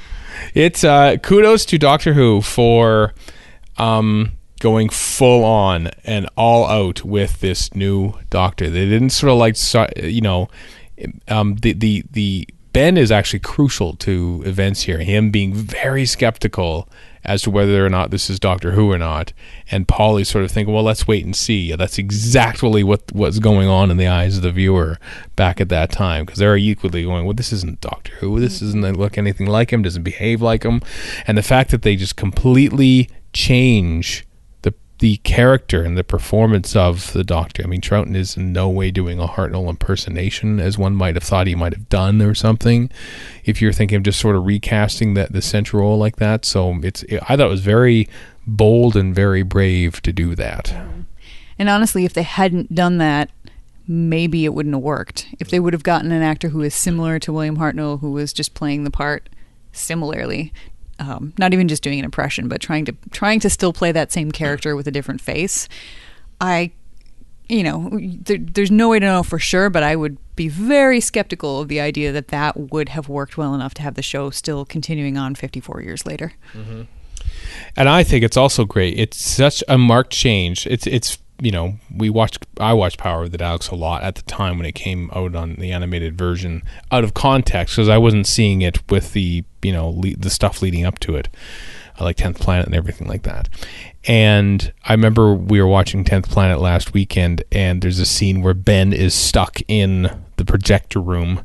It's 0.53 0.83
uh, 0.83 1.17
kudos 1.17 1.65
to 1.65 1.77
Doctor 1.77 2.13
Who 2.13 2.41
for 2.41 3.13
um, 3.77 4.31
going 4.61 4.89
full 4.89 5.43
on 5.43 5.87
and 6.05 6.27
all 6.37 6.65
out 6.67 7.03
with 7.03 7.41
this 7.41 7.75
new 7.75 8.13
Doctor. 8.29 8.69
They 8.69 8.85
didn't 8.85 9.09
sort 9.11 9.31
of 9.31 9.37
like 9.37 9.57
so- 9.57 9.89
you 9.97 10.21
know 10.21 10.47
um, 11.27 11.55
the 11.57 11.73
the 11.73 12.03
the 12.09 12.47
Ben 12.73 12.97
is 12.97 13.11
actually 13.11 13.39
crucial 13.39 13.95
to 13.97 14.41
events 14.45 14.81
here. 14.83 14.99
Him 14.99 15.29
being 15.29 15.53
very 15.53 16.05
skeptical 16.05 16.87
as 17.27 17.41
to 17.41 17.51
whether 17.51 17.85
or 17.85 17.89
not 17.89 18.09
this 18.09 18.29
is 18.29 18.39
Doctor 18.39 18.71
Who 18.71 18.91
or 18.91 18.97
not, 18.97 19.33
and 19.69 19.87
Polly 19.87 20.23
sort 20.23 20.45
of 20.45 20.51
thinking, 20.51 20.73
"Well, 20.73 20.83
let's 20.83 21.07
wait 21.07 21.25
and 21.25 21.35
see." 21.35 21.75
That's 21.75 21.97
exactly 21.97 22.83
what 22.83 23.11
was 23.11 23.39
going 23.39 23.67
on 23.67 23.91
in 23.91 23.97
the 23.97 24.07
eyes 24.07 24.37
of 24.37 24.43
the 24.43 24.51
viewer 24.51 24.97
back 25.35 25.59
at 25.59 25.69
that 25.69 25.91
time 25.91 26.25
because 26.25 26.39
they're 26.39 26.57
equally 26.57 27.03
going, 27.03 27.25
"Well, 27.25 27.33
this 27.33 27.51
isn't 27.51 27.81
Doctor 27.81 28.13
Who. 28.15 28.39
This 28.39 28.57
mm-hmm. 28.57 28.81
doesn't 28.81 28.97
look 28.97 29.17
anything 29.17 29.47
like 29.47 29.71
him. 29.71 29.81
Doesn't 29.81 30.03
behave 30.03 30.41
like 30.41 30.63
him." 30.63 30.81
And 31.27 31.37
the 31.37 31.43
fact 31.43 31.71
that 31.71 31.81
they 31.81 31.95
just 31.95 32.15
completely 32.15 33.09
change 33.33 34.26
the 34.99 35.17
character 35.17 35.83
and 35.83 35.97
the 35.97 36.03
performance 36.03 36.75
of 36.75 37.13
the 37.13 37.23
Doctor. 37.23 37.63
I 37.63 37.67
mean, 37.67 37.81
Troughton 37.81 38.15
is 38.15 38.35
in 38.35 38.51
no 38.51 38.67
way 38.67 38.89
doing 38.89 39.19
a 39.19 39.27
Hartnell 39.27 39.69
impersonation 39.69 40.59
as 40.59 40.77
one 40.77 40.95
might 40.95 41.15
have 41.15 41.23
thought 41.23 41.47
he 41.47 41.55
might 41.55 41.73
have 41.73 41.89
done 41.89 42.21
or 42.21 42.33
something. 42.33 42.89
If 43.45 43.61
you're 43.61 43.73
thinking 43.73 43.97
of 43.97 44.03
just 44.03 44.19
sort 44.19 44.35
of 44.35 44.45
recasting 44.45 45.13
that 45.13 45.33
the 45.33 45.41
central 45.41 45.83
role 45.83 45.97
like 45.97 46.15
that, 46.15 46.45
so 46.45 46.79
it's 46.81 47.03
I 47.23 47.35
thought 47.35 47.47
it 47.47 47.49
was 47.49 47.61
very 47.61 48.09
bold 48.47 48.95
and 48.95 49.13
very 49.13 49.43
brave 49.43 50.01
to 50.01 50.11
do 50.11 50.33
that. 50.35 50.73
And 51.59 51.69
honestly, 51.69 52.05
if 52.05 52.13
they 52.13 52.23
hadn't 52.23 52.73
done 52.73 52.97
that, 52.97 53.29
maybe 53.87 54.45
it 54.45 54.53
wouldn't 54.53 54.75
have 54.75 54.83
worked. 54.83 55.27
If 55.39 55.49
they 55.49 55.59
would 55.59 55.73
have 55.73 55.83
gotten 55.83 56.11
an 56.11 56.21
actor 56.21 56.49
who 56.49 56.61
is 56.61 56.75
similar 56.75 57.19
to 57.19 57.33
William 57.33 57.57
Hartnell, 57.57 57.99
who 57.99 58.11
was 58.11 58.33
just 58.33 58.53
playing 58.53 58.83
the 58.83 58.91
part 58.91 59.29
similarly, 59.71 60.51
um, 60.99 61.33
not 61.37 61.53
even 61.53 61.67
just 61.67 61.83
doing 61.83 61.99
an 61.99 62.05
impression, 62.05 62.47
but 62.47 62.61
trying 62.61 62.85
to 62.85 62.93
trying 63.11 63.39
to 63.41 63.49
still 63.49 63.73
play 63.73 63.91
that 63.91 64.11
same 64.11 64.31
character 64.31 64.75
with 64.75 64.87
a 64.87 64.91
different 64.91 65.21
face, 65.21 65.67
I, 66.41 66.71
you 67.49 67.63
know, 67.63 67.89
there, 67.99 68.37
there's 68.39 68.71
no 68.71 68.89
way 68.89 68.99
to 68.99 69.05
know 69.05 69.23
for 69.23 69.39
sure, 69.39 69.69
but 69.69 69.83
I 69.83 69.95
would 69.95 70.17
be 70.35 70.47
very 70.47 70.99
skeptical 70.99 71.61
of 71.61 71.67
the 71.67 71.79
idea 71.79 72.11
that 72.11 72.29
that 72.29 72.71
would 72.71 72.89
have 72.89 73.09
worked 73.09 73.37
well 73.37 73.53
enough 73.55 73.73
to 73.75 73.81
have 73.81 73.95
the 73.95 74.01
show 74.01 74.29
still 74.29 74.65
continuing 74.65 75.17
on 75.17 75.35
54 75.35 75.81
years 75.81 76.05
later. 76.05 76.33
And 77.75 77.89
I 77.89 78.03
think 78.03 78.23
it's 78.23 78.37
also 78.37 78.65
great. 78.65 78.97
It's 78.99 79.17
such 79.23 79.63
a 79.67 79.77
marked 79.77 80.11
change. 80.11 80.67
It's 80.67 80.87
it's 80.87 81.17
you 81.39 81.51
know 81.51 81.75
we 81.95 82.09
watched 82.09 82.45
I 82.59 82.73
watched 82.73 82.97
Power 82.97 83.23
of 83.23 83.31
the 83.31 83.37
Daleks 83.37 83.71
a 83.71 83.75
lot 83.75 84.03
at 84.03 84.15
the 84.15 84.23
time 84.23 84.57
when 84.57 84.65
it 84.65 84.73
came 84.73 85.11
out 85.13 85.35
on 85.35 85.55
the 85.55 85.71
animated 85.71 86.17
version 86.17 86.63
out 86.91 87.03
of 87.03 87.13
context 87.13 87.75
because 87.75 87.89
I 87.89 87.97
wasn't 87.97 88.27
seeing 88.27 88.61
it 88.61 88.89
with 88.89 89.13
the 89.13 89.43
you 89.61 89.71
know 89.71 89.89
le- 89.89 90.17
the 90.17 90.29
stuff 90.29 90.61
leading 90.61 90.85
up 90.85 90.99
to 90.99 91.15
it. 91.15 91.29
Uh, 91.99 92.03
like 92.03 92.17
Tenth 92.17 92.39
Planet 92.39 92.67
and 92.67 92.75
everything 92.75 93.07
like 93.07 93.23
that. 93.23 93.49
And 94.05 94.71
I 94.85 94.93
remember 94.93 95.33
we 95.33 95.59
were 95.59 95.67
watching 95.67 96.03
Tenth 96.03 96.29
Planet 96.29 96.59
last 96.59 96.93
weekend, 96.93 97.43
and 97.51 97.81
there's 97.81 97.97
a 97.97 98.05
scene 98.05 98.43
where 98.43 98.53
Ben 98.53 98.93
is 98.93 99.15
stuck 99.15 99.59
in 99.67 100.11
the 100.35 100.45
projector 100.45 101.01
room, 101.01 101.43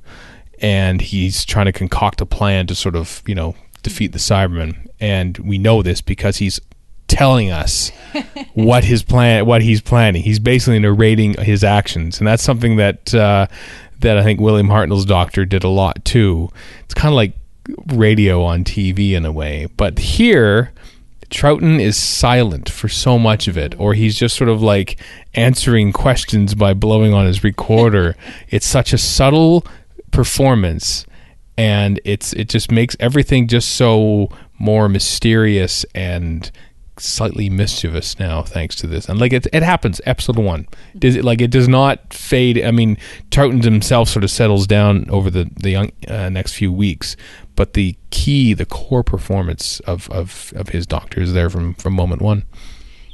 and 0.60 1.00
he's 1.00 1.46
trying 1.46 1.66
to 1.66 1.72
concoct 1.72 2.20
a 2.20 2.26
plan 2.26 2.66
to 2.66 2.74
sort 2.74 2.96
of 2.96 3.22
you 3.26 3.34
know 3.34 3.54
defeat 3.82 4.12
the 4.12 4.18
Cybermen. 4.18 4.88
And 5.00 5.38
we 5.38 5.58
know 5.58 5.82
this 5.82 6.00
because 6.00 6.36
he's 6.36 6.60
telling 7.12 7.50
us 7.50 7.90
what 8.54 8.84
his 8.84 9.02
plan, 9.02 9.44
what 9.46 9.62
he's 9.62 9.80
planning. 9.80 10.22
He's 10.22 10.38
basically 10.38 10.78
narrating 10.78 11.34
his 11.34 11.62
actions, 11.62 12.18
and 12.18 12.26
that's 12.26 12.42
something 12.42 12.76
that 12.76 13.14
uh, 13.14 13.46
that 14.00 14.18
I 14.18 14.22
think 14.22 14.40
William 14.40 14.68
Hartnell's 14.68 15.04
Doctor 15.04 15.44
did 15.44 15.62
a 15.62 15.68
lot 15.68 16.04
too. 16.04 16.50
It's 16.84 16.94
kind 16.94 17.12
of 17.12 17.16
like 17.16 17.34
radio 17.92 18.42
on 18.42 18.64
TV 18.64 19.12
in 19.12 19.24
a 19.24 19.32
way, 19.32 19.68
but 19.76 19.98
here 19.98 20.72
Troughton 21.28 21.80
is 21.80 21.96
silent 21.96 22.68
for 22.68 22.88
so 22.88 23.18
much 23.18 23.46
of 23.46 23.56
it, 23.56 23.78
or 23.78 23.94
he's 23.94 24.18
just 24.18 24.36
sort 24.36 24.50
of 24.50 24.62
like 24.62 24.98
answering 25.34 25.92
questions 25.92 26.54
by 26.54 26.74
blowing 26.74 27.12
on 27.12 27.26
his 27.26 27.44
recorder. 27.44 28.16
it's 28.48 28.66
such 28.66 28.92
a 28.92 28.98
subtle 28.98 29.66
performance, 30.10 31.06
and 31.58 32.00
it's 32.04 32.32
it 32.32 32.48
just 32.48 32.70
makes 32.70 32.96
everything 32.98 33.48
just 33.48 33.72
so 33.72 34.30
more 34.58 34.88
mysterious 34.88 35.84
and 35.94 36.50
slightly 37.02 37.50
mischievous 37.50 38.18
now 38.18 38.42
thanks 38.42 38.76
to 38.76 38.86
this. 38.86 39.08
And 39.08 39.20
like 39.20 39.32
it, 39.32 39.46
it 39.52 39.62
happens 39.62 40.00
episode 40.06 40.38
one. 40.38 40.66
Does 40.98 41.16
it 41.16 41.24
like 41.24 41.40
it 41.40 41.50
does 41.50 41.68
not 41.68 42.12
fade. 42.12 42.62
I 42.62 42.70
mean 42.70 42.96
Troughton 43.30 43.62
himself 43.62 44.08
sort 44.08 44.24
of 44.24 44.30
settles 44.30 44.66
down 44.66 45.08
over 45.10 45.30
the 45.30 45.50
the 45.54 45.70
young, 45.70 45.92
uh, 46.08 46.28
next 46.28 46.54
few 46.54 46.72
weeks 46.72 47.16
but 47.56 47.74
the 47.74 47.96
key 48.10 48.54
the 48.54 48.64
core 48.64 49.02
performance 49.02 49.80
of 49.80 50.08
of 50.10 50.52
of 50.56 50.70
his 50.70 50.86
doctor 50.86 51.20
is 51.20 51.32
there 51.32 51.50
from 51.50 51.74
from 51.74 51.94
moment 51.94 52.22
one. 52.22 52.44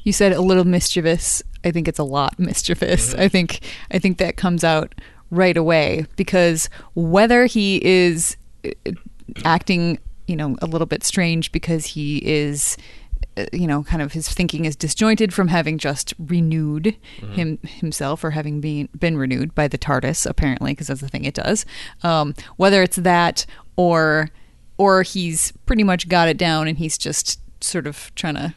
You 0.04 0.12
said 0.12 0.32
a 0.32 0.40
little 0.40 0.64
mischievous. 0.64 1.42
I 1.64 1.70
think 1.70 1.88
it's 1.88 1.98
a 1.98 2.04
lot 2.04 2.38
mischievous. 2.38 3.14
I 3.14 3.28
think 3.28 3.60
I 3.90 3.98
think 3.98 4.18
that 4.18 4.36
comes 4.36 4.64
out 4.64 4.94
right 5.30 5.56
away 5.56 6.06
because 6.16 6.70
whether 6.94 7.46
he 7.46 7.84
is 7.84 8.36
uh, 8.64 8.92
acting, 9.44 9.98
you 10.26 10.36
know, 10.36 10.56
a 10.62 10.66
little 10.66 10.86
bit 10.86 11.04
strange 11.04 11.52
because 11.52 11.84
he 11.84 12.18
is 12.24 12.76
Uh, 13.38 13.46
you 13.52 13.66
know, 13.66 13.82
kind 13.84 14.02
of 14.02 14.12
his 14.12 14.28
thinking 14.28 14.64
is 14.64 14.74
disjointed 14.74 15.32
from 15.32 15.48
having 15.48 15.78
just 15.78 16.14
renewed 16.18 16.96
mm-hmm. 17.20 17.32
him 17.32 17.58
himself 17.62 18.24
or 18.24 18.30
having 18.32 18.60
been 18.60 18.88
been 18.98 19.16
renewed 19.16 19.54
by 19.54 19.68
the 19.68 19.78
TARDIS 19.78 20.28
apparently 20.28 20.72
because 20.72 20.88
that's 20.88 21.00
the 21.00 21.08
thing 21.08 21.24
it 21.24 21.34
does. 21.34 21.64
Um, 22.02 22.34
whether 22.56 22.82
it's 22.82 22.96
that 22.96 23.46
or 23.76 24.30
or 24.76 25.02
he's 25.02 25.52
pretty 25.66 25.84
much 25.84 26.08
got 26.08 26.28
it 26.28 26.36
down 26.36 26.68
and 26.68 26.78
he's 26.78 26.98
just 26.98 27.40
sort 27.62 27.86
of 27.86 28.12
trying 28.14 28.34
to 28.34 28.54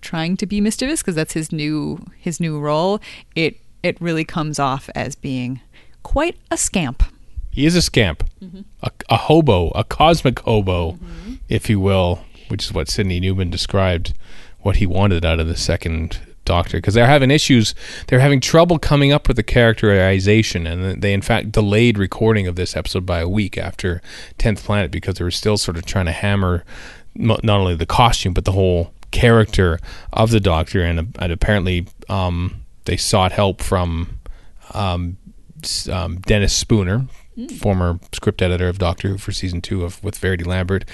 trying 0.00 0.36
to 0.36 0.46
be 0.46 0.60
mischievous 0.60 1.00
because 1.00 1.14
that's 1.14 1.32
his 1.32 1.52
new 1.52 2.04
his 2.18 2.40
new 2.40 2.60
role. 2.60 3.00
It 3.34 3.60
it 3.82 4.00
really 4.00 4.24
comes 4.24 4.58
off 4.58 4.88
as 4.94 5.14
being 5.14 5.60
quite 6.02 6.36
a 6.50 6.56
scamp. 6.56 7.02
he 7.50 7.66
is 7.66 7.76
a 7.76 7.82
scamp 7.82 8.24
mm-hmm. 8.42 8.62
a, 8.82 8.90
a 9.08 9.16
hobo 9.16 9.68
a 9.70 9.84
cosmic 9.84 10.40
hobo 10.40 10.92
mm-hmm. 10.92 11.34
if 11.48 11.68
you 11.70 11.78
will 11.78 12.24
which 12.48 12.64
is 12.64 12.72
what 12.72 12.88
sidney 12.88 13.20
newman 13.20 13.50
described 13.50 14.14
what 14.60 14.76
he 14.76 14.86
wanted 14.86 15.24
out 15.24 15.40
of 15.40 15.46
the 15.46 15.56
second 15.56 16.20
doctor 16.44 16.78
because 16.78 16.94
they're 16.94 17.06
having 17.06 17.30
issues. 17.30 17.74
They're 18.06 18.20
having 18.20 18.40
trouble 18.40 18.78
coming 18.78 19.12
up 19.12 19.28
with 19.28 19.36
the 19.36 19.42
characterization 19.42 20.66
and 20.66 21.02
they 21.02 21.12
in 21.12 21.22
fact 21.22 21.52
delayed 21.52 21.98
recording 21.98 22.46
of 22.46 22.56
this 22.56 22.76
episode 22.76 23.06
by 23.06 23.20
a 23.20 23.28
week 23.28 23.56
after 23.56 24.00
10th 24.38 24.64
planet 24.64 24.90
because 24.90 25.16
they 25.16 25.24
were 25.24 25.30
still 25.30 25.56
sort 25.56 25.76
of 25.76 25.84
trying 25.84 26.06
to 26.06 26.12
hammer 26.12 26.64
not 27.14 27.48
only 27.48 27.76
the 27.76 27.86
costume 27.86 28.32
but 28.32 28.44
the 28.44 28.52
whole 28.52 28.92
character 29.10 29.78
of 30.12 30.30
the 30.30 30.40
doctor 30.40 30.82
and, 30.82 31.16
and 31.18 31.32
apparently 31.32 31.86
um, 32.08 32.62
they 32.84 32.96
sought 32.96 33.32
help 33.32 33.62
from 33.62 34.18
um, 34.74 35.16
um, 35.90 36.18
Dennis 36.20 36.54
Spooner, 36.54 37.06
former 37.58 37.98
script 38.12 38.42
editor 38.42 38.68
of 38.68 38.78
Doctor 38.78 39.08
Who 39.08 39.18
for 39.18 39.32
season 39.32 39.60
two 39.60 39.84
of 39.84 40.02
with 40.02 40.18
Verity 40.18 40.44
Lambert, 40.44 40.84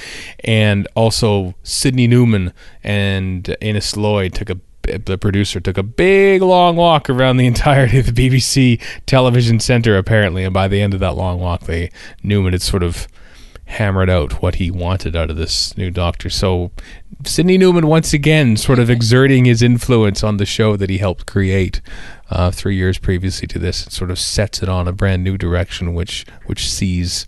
and 0.45 0.87
also 0.95 1.55
Sidney 1.63 2.07
Newman 2.07 2.53
and 2.83 3.57
Innes 3.61 3.97
Lloyd 3.97 4.35
took 4.35 4.51
a 4.51 4.59
the 4.83 5.19
producer 5.19 5.61
took 5.61 5.77
a 5.77 5.83
big 5.83 6.41
long 6.41 6.75
walk 6.75 7.11
around 7.11 7.37
the 7.37 7.47
entirety 7.47 7.99
of 7.99 8.15
the 8.15 8.31
BBC 8.31 8.81
television 9.05 9.61
center 9.61 9.99
apparently 9.99 10.45
and 10.45 10.55
by 10.55 10.67
the 10.67 10.81
end 10.81 10.95
of 10.95 11.01
that 11.01 11.15
long 11.15 11.39
walk 11.39 11.63
they 11.65 11.91
Newman 12.23 12.53
had 12.53 12.63
sort 12.63 12.83
of 12.83 13.07
hammered 13.69 14.09
out 14.09 14.41
what 14.41 14.55
he 14.57 14.71
wanted 14.71 15.15
out 15.15 15.29
of 15.31 15.37
this 15.37 15.77
new 15.77 15.91
doctor. 15.91 16.31
So 16.31 16.71
Sidney 17.25 17.59
Newman 17.59 17.87
once 17.87 18.15
again 18.15 18.57
sort 18.57 18.79
of 18.79 18.89
exerting 18.89 19.45
his 19.45 19.63
influence 19.63 20.25
on 20.25 20.39
the 20.39 20.47
show 20.47 20.75
that 20.77 20.89
he 20.89 20.99
helped 20.99 21.27
create 21.27 21.83
uh, 22.31 22.51
three 22.51 22.77
years 22.77 22.99
previously 22.99 23.47
to 23.49 23.59
this. 23.59 23.85
And 23.85 23.93
sort 23.93 24.11
of 24.11 24.19
sets 24.19 24.63
it 24.63 24.69
on 24.71 24.89
a 24.89 24.93
brand 24.93 25.23
new 25.23 25.37
direction 25.37 25.93
which 25.95 26.25
which 26.47 26.71
sees 26.71 27.27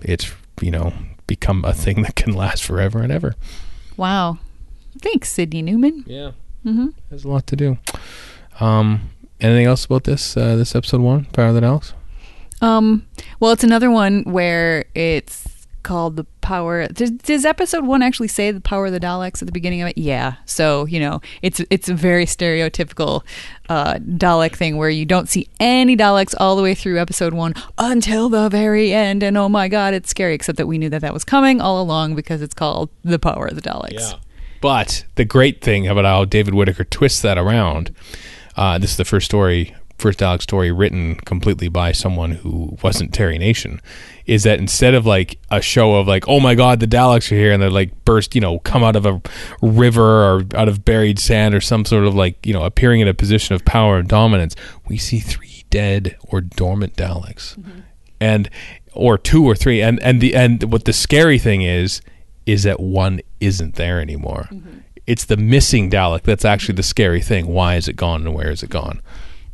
it 0.00 0.32
you 0.60 0.70
know 0.70 0.92
become 1.26 1.64
a 1.64 1.72
thing 1.74 2.02
that 2.02 2.16
can 2.16 2.32
last 2.32 2.64
forever 2.64 3.00
and 3.00 3.12
ever. 3.12 3.34
Wow. 3.96 4.38
Thanks, 5.00 5.30
Sidney 5.30 5.62
Newman. 5.62 6.04
yeah. 6.06 6.32
Mm-hmm. 6.64 6.88
there's 7.10 7.24
a 7.24 7.28
lot 7.28 7.46
to 7.48 7.56
do. 7.56 7.76
Um 8.58 9.10
anything 9.38 9.66
else 9.66 9.84
about 9.84 10.04
this 10.04 10.34
uh, 10.34 10.56
this 10.56 10.74
episode 10.74 11.02
one 11.02 11.26
Power 11.26 11.48
of 11.48 11.54
the 11.54 11.60
Daleks 11.60 11.92
Um, 12.62 13.04
well, 13.40 13.52
it's 13.52 13.64
another 13.64 13.90
one 13.90 14.22
where 14.22 14.86
it's 14.94 15.44
called 15.84 16.16
the 16.16 16.24
power. 16.40 16.88
Does, 16.88 17.12
does 17.12 17.44
episode 17.44 17.86
one 17.86 18.02
actually 18.02 18.28
say 18.28 18.50
the 18.50 18.60
power 18.60 18.86
of 18.86 18.92
the 18.92 18.98
Daleks 18.98 19.40
at 19.40 19.46
the 19.46 19.52
beginning 19.52 19.82
of 19.82 19.88
it? 19.88 19.98
Yeah. 19.98 20.34
So 20.46 20.86
you 20.86 20.98
know, 20.98 21.20
it's 21.42 21.60
it's 21.70 21.88
a 21.88 21.94
very 21.94 22.26
stereotypical 22.26 23.22
uh, 23.68 23.94
Dalek 23.94 24.56
thing 24.56 24.76
where 24.76 24.90
you 24.90 25.04
don't 25.04 25.28
see 25.28 25.48
any 25.60 25.96
Daleks 25.96 26.34
all 26.40 26.56
the 26.56 26.62
way 26.62 26.74
through 26.74 26.98
episode 26.98 27.34
one 27.34 27.54
until 27.78 28.28
the 28.28 28.48
very 28.48 28.92
end, 28.92 29.22
and 29.22 29.38
oh 29.38 29.48
my 29.48 29.68
god, 29.68 29.94
it's 29.94 30.10
scary. 30.10 30.34
Except 30.34 30.58
that 30.58 30.66
we 30.66 30.78
knew 30.78 30.90
that 30.90 31.02
that 31.02 31.14
was 31.14 31.24
coming 31.24 31.60
all 31.60 31.80
along 31.80 32.16
because 32.16 32.42
it's 32.42 32.54
called 32.54 32.90
the 33.02 33.20
power 33.20 33.46
of 33.46 33.54
the 33.54 33.62
Daleks. 33.62 33.92
Yeah. 33.92 34.14
But 34.60 35.04
the 35.16 35.26
great 35.26 35.60
thing 35.60 35.86
about 35.86 36.06
how 36.06 36.24
David 36.24 36.54
Whitaker 36.54 36.84
twists 36.84 37.20
that 37.20 37.36
around, 37.36 37.94
uh, 38.56 38.78
this 38.78 38.92
is 38.92 38.96
the 38.96 39.04
first 39.04 39.26
story, 39.26 39.74
first 39.98 40.20
Dalek 40.20 40.40
story 40.40 40.72
written 40.72 41.16
completely 41.16 41.68
by 41.68 41.92
someone 41.92 42.30
who 42.30 42.78
wasn't 42.82 43.12
Terry 43.12 43.36
Nation, 43.36 43.78
is 44.26 44.44
that 44.44 44.58
instead 44.58 44.94
of 44.94 45.04
like 45.04 45.38
a 45.50 45.60
show 45.60 45.96
of 45.96 46.06
like, 46.06 46.26
oh 46.28 46.40
my 46.40 46.54
God, 46.54 46.80
the 46.80 46.86
Daleks 46.86 47.30
are 47.30 47.36
here, 47.36 47.52
and 47.52 47.62
they're 47.62 47.70
like 47.70 48.04
burst, 48.04 48.34
you 48.34 48.40
know, 48.40 48.58
come 48.60 48.82
out 48.82 48.96
of 48.96 49.04
a 49.04 49.20
river 49.60 50.02
or 50.02 50.44
out 50.54 50.68
of 50.68 50.84
buried 50.84 51.18
sand 51.18 51.54
or 51.54 51.60
some 51.60 51.84
sort 51.84 52.04
of 52.04 52.14
like, 52.14 52.44
you 52.46 52.52
know, 52.52 52.62
appearing 52.62 53.00
in 53.00 53.08
a 53.08 53.14
position 53.14 53.54
of 53.54 53.64
power 53.64 53.98
and 53.98 54.08
dominance, 54.08 54.56
we 54.88 54.96
see 54.96 55.18
three 55.18 55.64
dead 55.70 56.16
or 56.22 56.40
dormant 56.40 56.96
Daleks. 56.96 57.58
Mm-hmm. 57.58 57.80
And 58.20 58.48
or 58.94 59.18
two 59.18 59.44
or 59.44 59.54
three 59.54 59.82
and 59.82 60.00
and 60.02 60.20
the 60.20 60.34
and 60.34 60.62
what 60.72 60.84
the 60.84 60.92
scary 60.92 61.38
thing 61.38 61.62
is 61.62 62.00
is 62.46 62.62
that 62.62 62.78
one 62.80 63.20
isn't 63.40 63.74
there 63.74 64.00
anymore. 64.00 64.48
Mm-hmm. 64.52 64.78
It's 65.06 65.24
the 65.24 65.36
missing 65.36 65.90
Dalek 65.90 66.22
that's 66.22 66.44
actually 66.44 66.76
the 66.76 66.82
scary 66.82 67.20
thing. 67.20 67.46
Why 67.46 67.74
is 67.76 67.88
it 67.88 67.96
gone 67.96 68.26
and 68.26 68.34
where 68.34 68.50
is 68.50 68.62
it 68.62 68.70
gone? 68.70 69.02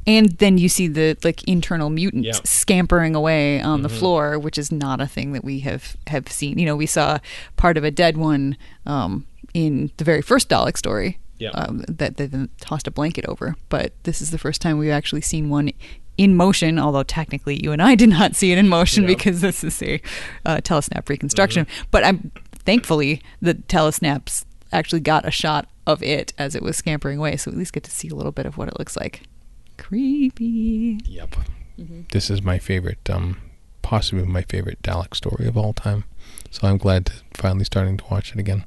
And 0.07 0.31
then 0.39 0.57
you 0.59 0.69
see 0.69 0.87
the 0.89 1.17
like 1.23 1.45
internal 1.45 1.91
mutants 1.91 2.27
Yeah. 2.27 2.33
Mm-hmm. 2.33 2.45
scampering 2.47 3.15
away 3.15 3.61
on 3.61 3.83
the 3.83 3.89
floor, 3.89 4.39
which 4.39 4.57
is 4.59 4.73
not 4.73 5.01
a 5.01 5.07
thing 5.07 5.33
that 5.33 5.45
we 5.45 5.61
have 5.61 5.97
have 6.07 6.29
seen. 6.29 6.59
You 6.59 6.67
know, 6.67 6.77
we 6.77 6.87
saw 6.87 7.19
part 7.57 7.77
of 7.77 7.85
a 7.85 7.91
dead 7.91 8.17
one 8.17 8.57
um, 8.87 9.27
in 9.55 9.91
the 9.99 10.05
very 10.05 10.23
first 10.23 10.49
Dalek 10.49 10.77
story. 10.77 11.19
Yeah. 11.39 11.51
Um, 11.51 11.85
that 11.89 12.19
they 12.19 12.27
then 12.27 12.51
tossed 12.61 12.87
a 12.87 12.91
blanket 12.91 13.25
over, 13.27 13.57
but 13.71 13.95
this 14.03 14.21
is 14.21 14.31
the 14.31 14.37
first 14.37 14.61
time 14.61 14.77
we've 14.77 14.91
actually 14.91 15.23
seen 15.23 15.49
one 15.49 15.71
in 16.19 16.37
motion. 16.37 16.79
Although 16.79 17.03
technically, 17.03 17.59
you 17.63 17.73
and 17.73 17.81
I 17.81 17.95
did 17.95 18.11
not 18.11 18.37
see 18.37 18.53
it 18.53 18.59
in 18.59 18.69
motion 18.69 19.07
because 19.07 19.41
this 19.47 19.65
is 19.65 19.83
a 19.83 20.03
uh, 20.45 20.59
telesnap 20.59 21.09
reconstruction. 21.09 21.65
Mm-hmm. 21.65 21.85
But 21.91 22.05
I'm 22.05 22.31
thankfully 22.57 23.23
the 23.41 23.55
telesnaps 23.55 24.45
actually 24.71 25.01
got 25.01 25.27
a 25.27 25.31
shot 25.31 25.67
of 25.87 26.03
it 26.03 26.35
as 26.37 26.55
it 26.55 26.63
was 26.63 26.77
scampering 26.77 27.19
away, 27.19 27.37
so 27.39 27.51
at 27.51 27.57
least 27.57 27.73
get 27.73 27.85
to 27.85 27.91
see 27.91 28.09
a 28.09 28.15
little 28.15 28.33
bit 28.33 28.45
of 28.45 28.59
what 28.59 28.69
it 28.69 28.79
looks 28.79 28.95
like. 28.97 29.23
Creepy. 29.81 31.01
Yep. 31.07 31.37
This 32.13 32.31
is 32.31 32.43
my 32.43 32.59
favorite, 32.59 33.09
um, 33.09 33.39
possibly 33.83 34.25
my 34.25 34.43
favorite 34.43 34.81
Dalek 34.83 35.15
story 35.17 35.47
of 35.47 35.57
all 35.57 35.73
time. 35.73 36.05
So 36.51 36.69
I'm 36.69 36.79
glad 36.79 37.07
to 37.07 37.13
finally 37.35 37.65
starting 37.65 37.97
to 37.97 38.05
watch 38.11 38.33
it 38.33 38.39
again. 38.39 38.65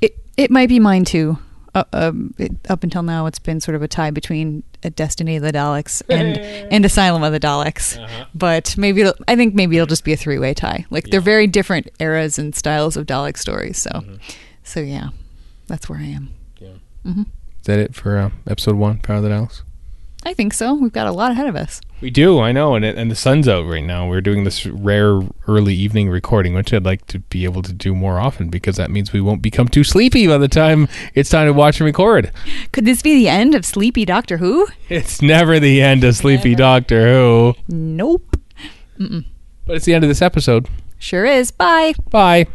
It 0.00 0.16
it 0.36 0.50
might 0.50 0.68
be 0.68 0.80
mine 0.80 1.04
too. 1.04 1.38
Uh, 1.74 1.84
um, 1.92 2.34
it, 2.38 2.52
up 2.70 2.82
until 2.82 3.02
now, 3.02 3.26
it's 3.26 3.38
been 3.38 3.60
sort 3.60 3.74
of 3.74 3.82
a 3.82 3.88
tie 3.88 4.10
between 4.10 4.62
a 4.82 4.88
Destiny 4.88 5.36
of 5.36 5.42
the 5.42 5.52
Daleks 5.52 6.02
and 6.10 6.38
and 6.72 6.84
Asylum 6.84 7.22
of 7.22 7.32
the 7.32 7.40
Daleks. 7.40 7.96
But 8.34 8.76
maybe 8.76 9.02
it'll, 9.02 9.14
I 9.28 9.36
think 9.36 9.54
maybe 9.54 9.76
it'll 9.76 9.86
just 9.86 10.04
be 10.04 10.12
a 10.12 10.16
three 10.16 10.38
way 10.38 10.54
tie. 10.54 10.86
Like 10.90 11.04
they're 11.10 11.20
very 11.20 11.46
different 11.46 11.88
eras 12.00 12.38
and 12.38 12.54
styles 12.54 12.96
of 12.96 13.06
Dalek 13.06 13.38
stories. 13.38 13.78
So 13.78 14.02
so 14.64 14.80
yeah, 14.80 15.10
that's 15.68 15.88
where 15.88 15.98
I 15.98 16.06
am. 16.06 16.30
Yeah. 16.58 16.70
Is 17.04 17.24
that 17.64 17.78
it 17.78 17.94
for 17.94 18.16
uh, 18.18 18.30
episode 18.46 18.76
one, 18.76 18.98
Power 18.98 19.18
of 19.18 19.22
the 19.22 19.28
Daleks? 19.28 19.62
I 20.26 20.34
think 20.34 20.52
so. 20.52 20.74
We've 20.74 20.92
got 20.92 21.06
a 21.06 21.12
lot 21.12 21.30
ahead 21.30 21.46
of 21.46 21.54
us. 21.54 21.80
We 22.00 22.10
do, 22.10 22.40
I 22.40 22.50
know, 22.50 22.74
and 22.74 22.84
it, 22.84 22.98
and 22.98 23.08
the 23.10 23.14
sun's 23.14 23.46
out 23.46 23.64
right 23.64 23.84
now. 23.84 24.08
We're 24.08 24.20
doing 24.20 24.42
this 24.42 24.66
rare 24.66 25.20
early 25.46 25.72
evening 25.72 26.10
recording, 26.10 26.52
which 26.52 26.74
I'd 26.74 26.84
like 26.84 27.06
to 27.06 27.20
be 27.20 27.44
able 27.44 27.62
to 27.62 27.72
do 27.72 27.94
more 27.94 28.18
often 28.18 28.48
because 28.50 28.74
that 28.76 28.90
means 28.90 29.12
we 29.12 29.20
won't 29.20 29.40
become 29.40 29.68
too 29.68 29.84
sleepy 29.84 30.26
by 30.26 30.36
the 30.38 30.48
time 30.48 30.88
it's 31.14 31.30
time 31.30 31.46
to 31.46 31.52
watch 31.52 31.78
and 31.80 31.86
record. 31.86 32.32
Could 32.72 32.84
this 32.84 33.02
be 33.02 33.14
the 33.14 33.28
end 33.28 33.54
of 33.54 33.64
Sleepy 33.64 34.04
Doctor 34.04 34.38
Who? 34.38 34.66
It's 34.88 35.22
never 35.22 35.60
the 35.60 35.80
end 35.80 36.02
of 36.02 36.16
Sleepy 36.16 36.56
Doctor 36.56 37.06
Who, 37.06 37.54
Nope. 37.68 38.36
but 38.98 39.76
it's 39.76 39.84
the 39.84 39.94
end 39.94 40.02
of 40.02 40.08
this 40.08 40.22
episode. 40.22 40.68
Sure 40.98 41.24
is. 41.24 41.52
Bye. 41.52 41.94
Bye. 42.10 42.46